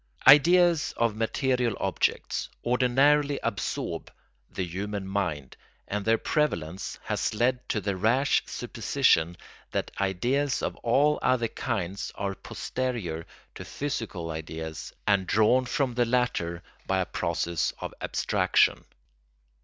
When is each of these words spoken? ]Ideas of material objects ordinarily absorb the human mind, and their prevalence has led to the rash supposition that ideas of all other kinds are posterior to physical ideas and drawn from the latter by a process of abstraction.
]Ideas 0.27 0.95
of 0.97 1.15
material 1.15 1.77
objects 1.79 2.49
ordinarily 2.65 3.39
absorb 3.43 4.11
the 4.49 4.65
human 4.65 5.05
mind, 5.07 5.55
and 5.87 6.03
their 6.03 6.17
prevalence 6.17 6.97
has 7.03 7.35
led 7.35 7.69
to 7.69 7.79
the 7.79 7.95
rash 7.95 8.41
supposition 8.47 9.37
that 9.69 9.91
ideas 10.01 10.63
of 10.63 10.75
all 10.77 11.19
other 11.21 11.49
kinds 11.49 12.11
are 12.15 12.33
posterior 12.33 13.27
to 13.53 13.63
physical 13.63 14.31
ideas 14.31 14.91
and 15.05 15.27
drawn 15.27 15.65
from 15.65 15.93
the 15.93 16.05
latter 16.05 16.63
by 16.87 16.97
a 16.99 17.05
process 17.05 17.71
of 17.79 17.93
abstraction. 18.01 18.85